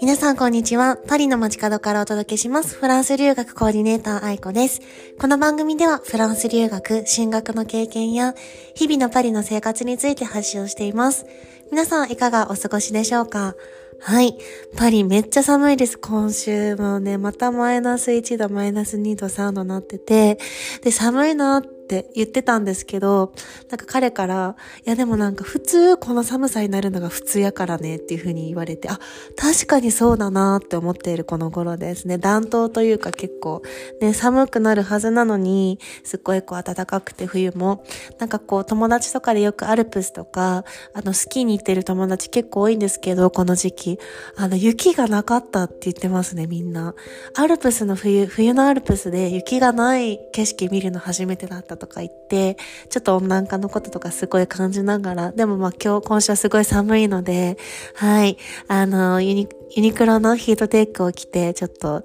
[0.00, 0.96] 皆さんこんにちは。
[1.06, 2.76] パリの街角からお届けします。
[2.76, 4.80] フランス留学コーディネーター愛子です。
[5.20, 8.34] この番組ではフランス留学、進学の経験や
[8.74, 11.26] 日々のパリの生活について発信をしています。
[11.70, 13.54] 皆さんいかがお過ごしでしょうか？
[14.00, 14.38] はい。
[14.76, 15.98] パリめっちゃ寒いです。
[15.98, 20.38] 今週もね、またマイナス1度、マイナス2度、3度なってて、
[20.82, 23.32] で、寒いなってって言ってたんですけど、
[23.70, 29.00] なんか彼から、いやでもなんか普通この寒さになるのが普通やからねっていう風に言われて、あ、
[29.36, 32.18] 確かにそうだなって思っているこの頃ですね。
[32.18, 33.62] 暖冬というか結構
[34.02, 37.82] ね、寒くなるはずなのに、すっごいこう暖かくて冬も、
[38.18, 43.98] なんかこう友達とかでよくアルプスとか、あのスキーに行ってる友達結構多いんですけど、この時期。
[44.36, 46.94] あの雪がなかったって言ってますね、みんな。
[47.34, 52.56] アルプスの冬、冬のアルプスで雪がない景色見るの初めてだったとか言って、
[52.90, 57.56] ちょっと温暖化のこととかすごい感じながら、でもまあ今日、今週はすごい寒いので、
[57.94, 58.36] はい、
[58.68, 62.04] あの、ユニ、ユニクロのヒートテックを着て、ちょっと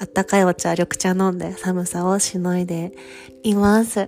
[0.00, 2.92] あったかいお茶、緑茶飲んで寒さをしのいで
[3.42, 4.06] います。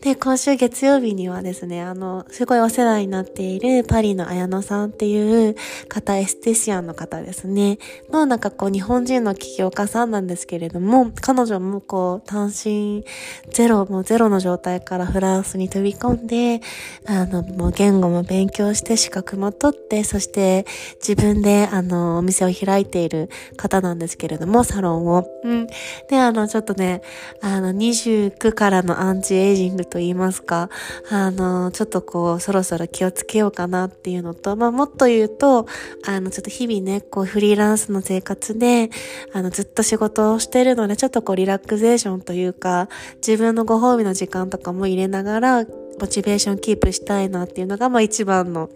[0.00, 5.56] で、今週月曜日にはですね、あの、すごいお世話になっているパリの綾野さんっていう
[5.88, 7.78] 方、エステシアンの方ですね、
[8.10, 13.04] のなんかこう日本人の起業家さんなんですけれども、彼女もこう単身
[13.50, 16.60] ゼロ、もうゼロの状態からフランスに飛び込んで、
[17.06, 20.66] あの、もう言語も勉強して資格も取って、そして
[21.00, 25.26] 自分であの、お店を開いている方なんですけれども、サロンを。
[25.42, 25.66] うん。
[26.08, 27.02] で、あの、ちょっとね、
[27.40, 30.68] あの、29からのアンチエイジングと言いますか、
[31.10, 35.66] あの、ちょっとこう、そろそろ気をつけようかなっていうのと、まあ、もっと言うと、
[36.06, 38.90] あの、ちょっと日々ね、こう、フリーランスの生活で、
[39.32, 42.90] あの、ずっと仕事をしてるので、ちょっとこう、リラクゼーションというか、
[43.26, 45.64] 自分のご褒美の時間とかも入れながら、
[45.98, 48.68] モチベーションキープしたいなっていうのが、まあ一番の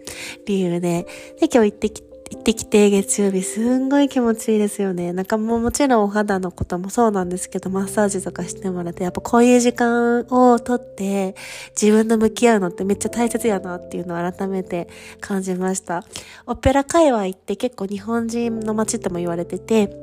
[0.47, 1.05] 理由で、
[1.39, 5.13] で、今日行ってきて行ってきて月曜日すんごい気持ちいいですよね。
[5.13, 11.35] なんかもうもちろんお肌のこともそうなんですけど、マッサージとかしてもらって、やっぱこういう時間をとって
[11.79, 14.87] 自分と向き合うのってめっちゃ大切やなっていうのを改めて
[15.21, 16.03] 感じました。
[16.47, 19.95] オペラ界隈って結構日本人の街っても言われてて、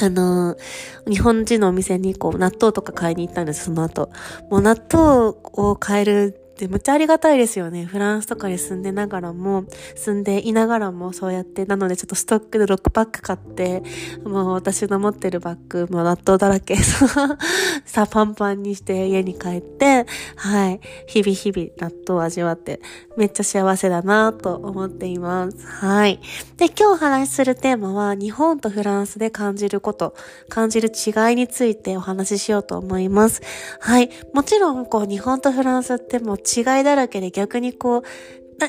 [0.00, 0.54] あの、
[1.08, 4.10] 日本人のお店にこう納豆とか買いに行ったんです、その後。
[4.50, 7.84] もう納豆を買えるってむっちゃありがたいですよね。
[7.84, 9.64] フランスとかに住んでながらも、
[9.94, 13.84] 住んでいながらもそうやって、なのでちょっとストックで6パック買って、
[14.24, 16.76] もう私の持ってるバッグもう納豆だらけ、
[17.86, 22.80] さ、パンパンにして家に帰って、はい、日々日々納豆を味わって、
[23.16, 25.64] めっちゃ幸せだなと思っています。
[25.64, 26.20] はい。
[26.56, 30.14] で、今日お話しするテーマは、日本とフランスで感じること、
[30.48, 33.42] 感じる違いについてお話ししようと思います。
[33.80, 34.10] はい。
[34.34, 38.02] もちろん、こう、日本とフランスってもう違いだらけで逆にこう、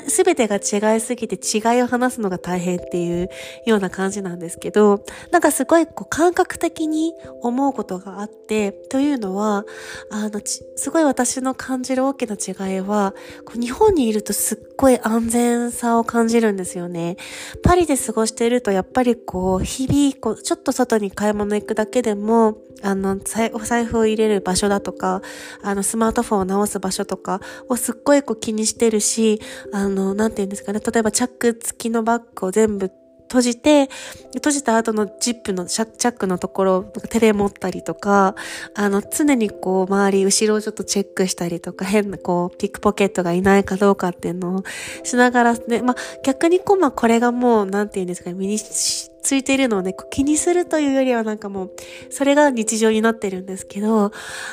[0.08, 3.28] すべてが違いすぎて違いを話すのが大変っていう
[3.66, 9.64] ような感じなんですけど、なんかすごいこう感覚的に思うことがあって、というのは、
[10.10, 10.40] あの、
[10.76, 13.14] すごい私の感じる大きな違いは、
[13.44, 17.18] こう日本にいるとすっごい安全さを感じるんですよね。
[17.62, 23.18] パリで過ごしているとやっぱりこう、日々、こう、ちょっと外に買い物行くだけでも、あの、
[23.52, 25.20] お財布を入れる場所だとか、
[25.62, 29.40] あの、スマートフォンを直す場所とかをすっごいこう気にしてるし、
[29.72, 32.90] あの、なんて言うんですかね、例えばチャック付きのバッグを全部
[33.30, 33.88] 閉じて、
[34.34, 38.34] 閉じた後のジップのチャックのところを手で持ったりとか、
[38.74, 44.64] あの、常にこう、周り、後ろをちょっとチェックしたりとか、変なこう、ピックポケットがいないかどうかっていうのを
[45.04, 51.70] しながらね、まあ、逆にこう、まあ、これがもう、なんて言うんですかね、身についているのをね、気にするというよりはなんかもう、
[52.10, 54.10] それが日常になってるんですけど、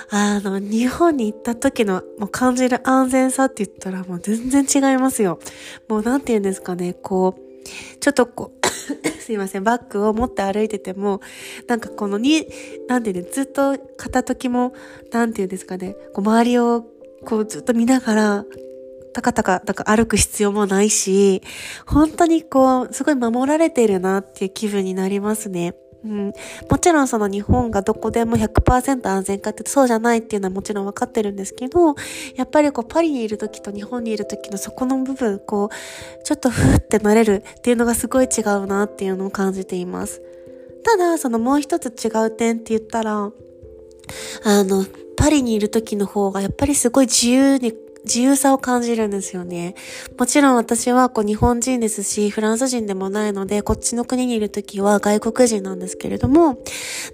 [0.09, 5.39] あの、日本に行った時のもう感じる安全さって言ったらもう全然違いますよ。
[5.87, 7.47] もうなんて言うんですかね、こう、
[7.99, 8.56] ちょっとこう
[9.27, 11.19] すいません、バッグを持って歩いてても、
[11.67, 12.47] なんかこのに、
[12.87, 14.71] なんていうね、ずっと片時も、
[15.11, 16.85] なんていうんですかね、こう周りを
[17.25, 18.45] こうずっと見ながら、
[19.13, 21.41] たかたか、なんか歩く必要もないし、
[21.85, 25.75] 本当にこう、すごい守られてるなっていう気分になりますね。
[26.03, 26.33] うん、
[26.69, 31.95] もちろんその日本がどこでも100%安全かってそうじゃないっていうのはもちろん分かってるんですけど、
[32.35, 40.21] やっぱりこうパリにいる時と日本にいる時のそこの部分、こう、ちょっとふーってなれるっていうのがすごい違うなっていうのを感じています。
[40.83, 43.31] ただ、そのもう一つ違う点って言ったら、
[44.43, 44.85] あの、
[45.17, 47.73] パリにいる時の方がやっぱりすごい自由に
[48.07, 49.75] 自由さを感じるんですよね。
[50.17, 56.57] もちろん私はこう日本人ですし、フランス人でもないので、こっちの国にいるときは外国人なんですけれども、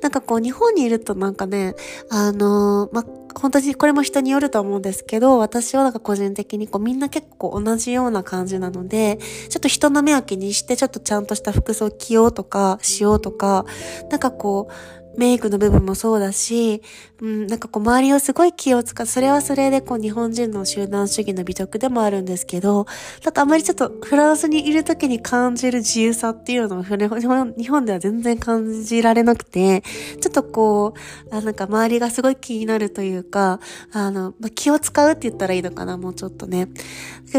[0.02, 1.76] なんかこう日本にいるとなんかね、
[2.10, 3.04] あのー、ま、
[3.36, 9.18] 本当にこれも人によると思うんですけど、私はなんか個人的にこうみんな結構同じような感じなので、
[9.50, 13.66] ちょっと人の目を気にしてちょっとちゃんとした服装着ようとかしようとか、
[14.10, 16.82] なんかこう、メイクの部分もそうだし、
[17.22, 19.06] うん、なんかこう周りをすごい気を使う。
[19.06, 22.86] それはそれでこう日本人の集団主義の美徳でもあるんですけど、
[23.24, 29.84] なんかあまりちょっとフランスにいる時に感じる自由さっていうのを 日本日本では全然感じられなくて、
[30.20, 30.94] ちょっとこ
[31.32, 33.60] う、あなんか周りがすごい気になるというか、
[33.92, 36.68] あの、まあ、気を使うって言ったらいいのかな、もうちょっとね。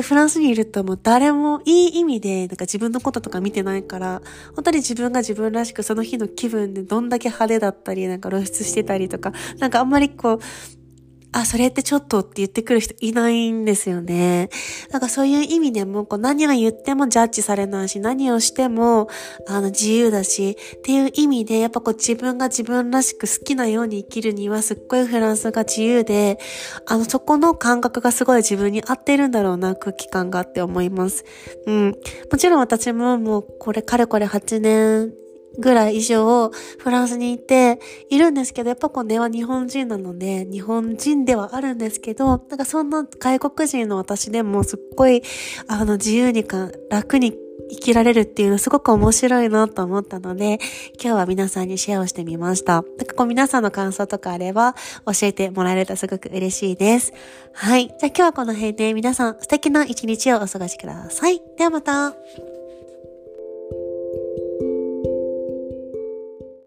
[0.02, 4.22] フランスにいるともう誰もいい意味でなんか自分のこととか見てないから、
[4.54, 10.38] 本当に自分が自分らしくその日の気分でどんだけ派手だったり、なんか露出してたりとか、なんかあんまりこう、
[11.34, 14.50] あ、それってちょっとって言ってくる人いないんですよね。
[14.92, 19.08] なんかそういう意味でも、こう何を言ってもジャッジされないし、何をしても、
[19.48, 26.38] あの、自由だし、っていう意味で、やっぱこう自分が自分らしく好きなように生きるには、すっごいフランスが自由で、
[26.86, 31.24] あの、そこの感覚がすごい自分に合ってるんだろうな、空気感があって思います。
[31.66, 31.96] うん。
[32.30, 35.23] もちろん私ももう、これ、かれこれ8年
[35.58, 37.80] ぐらい以上フランスにいて
[38.10, 45.22] いるんですけど、やっぱこう根は日本人なので、日本人ではあるんですけど、なんかそんな外国人の私でもすっごい、
[45.68, 47.38] あの自由にか楽に
[47.70, 50.58] 生きられるっていうのはすごく面白いなと思ったので、
[51.02, 52.74] 今日は皆さんにシェアをしてみました。
[52.74, 54.74] なんかこう皆さんの感想とかあれば
[55.06, 57.12] 教えてもらえるとすごく嬉しいです。
[57.52, 57.88] はい。
[57.88, 61.40] じゃあ今日はこの辺で皆さん素敵な一日をお過ごしください。
[61.56, 62.14] ではまた。